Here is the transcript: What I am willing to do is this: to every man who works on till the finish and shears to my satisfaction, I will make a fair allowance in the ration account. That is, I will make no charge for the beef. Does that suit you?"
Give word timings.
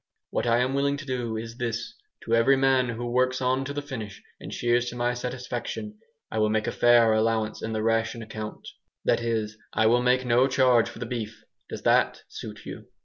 What 0.31 0.47
I 0.47 0.57
am 0.61 0.73
willing 0.73 0.97
to 0.97 1.05
do 1.05 1.37
is 1.37 1.57
this: 1.57 1.93
to 2.23 2.33
every 2.33 2.57
man 2.57 2.89
who 2.89 3.05
works 3.05 3.39
on 3.39 3.63
till 3.63 3.75
the 3.75 3.83
finish 3.83 4.19
and 4.39 4.51
shears 4.51 4.89
to 4.89 4.95
my 4.95 5.13
satisfaction, 5.13 5.99
I 6.31 6.39
will 6.39 6.49
make 6.49 6.65
a 6.65 6.71
fair 6.71 7.13
allowance 7.13 7.61
in 7.61 7.73
the 7.73 7.83
ration 7.83 8.23
account. 8.23 8.67
That 9.05 9.21
is, 9.21 9.59
I 9.73 9.85
will 9.85 10.01
make 10.01 10.25
no 10.25 10.47
charge 10.47 10.89
for 10.89 10.97
the 10.97 11.05
beef. 11.05 11.43
Does 11.69 11.83
that 11.83 12.23
suit 12.29 12.65
you?" 12.65 12.87